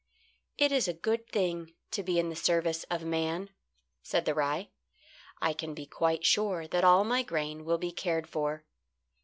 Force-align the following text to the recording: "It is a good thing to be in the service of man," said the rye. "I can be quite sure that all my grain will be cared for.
"It 0.57 0.71
is 0.71 0.87
a 0.87 0.95
good 0.95 1.27
thing 1.27 1.75
to 1.91 2.01
be 2.01 2.17
in 2.17 2.29
the 2.29 2.35
service 2.35 2.85
of 2.85 3.03
man," 3.05 3.51
said 4.01 4.25
the 4.25 4.33
rye. 4.33 4.69
"I 5.39 5.53
can 5.53 5.75
be 5.75 5.85
quite 5.85 6.25
sure 6.25 6.67
that 6.69 6.83
all 6.83 7.03
my 7.03 7.21
grain 7.21 7.65
will 7.65 7.77
be 7.77 7.91
cared 7.91 8.27
for. 8.27 8.65